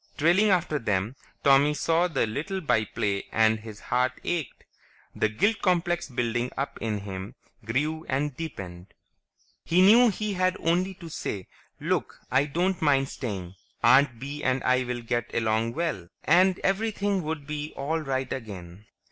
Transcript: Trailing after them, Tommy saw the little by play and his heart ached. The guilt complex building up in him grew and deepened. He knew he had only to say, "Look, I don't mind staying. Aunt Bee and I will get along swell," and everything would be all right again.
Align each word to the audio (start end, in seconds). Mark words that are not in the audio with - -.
Trailing 0.17 0.49
after 0.49 0.79
them, 0.79 1.15
Tommy 1.43 1.75
saw 1.75 2.07
the 2.07 2.25
little 2.25 2.59
by 2.59 2.85
play 2.85 3.25
and 3.31 3.59
his 3.59 3.79
heart 3.81 4.13
ached. 4.23 4.63
The 5.15 5.29
guilt 5.29 5.61
complex 5.61 6.09
building 6.09 6.49
up 6.57 6.79
in 6.81 7.01
him 7.01 7.35
grew 7.63 8.07
and 8.09 8.35
deepened. 8.35 8.95
He 9.63 9.83
knew 9.83 10.09
he 10.09 10.33
had 10.33 10.57
only 10.59 10.95
to 10.95 11.09
say, 11.09 11.45
"Look, 11.79 12.17
I 12.31 12.45
don't 12.45 12.81
mind 12.81 13.09
staying. 13.09 13.53
Aunt 13.83 14.17
Bee 14.19 14.43
and 14.43 14.63
I 14.63 14.83
will 14.85 15.03
get 15.03 15.35
along 15.35 15.73
swell," 15.73 16.07
and 16.23 16.57
everything 16.63 17.21
would 17.21 17.45
be 17.45 17.71
all 17.77 17.99
right 17.99 18.33
again. 18.33 18.87